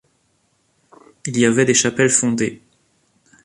[1.27, 2.63] Il y avait des chapelles fondées.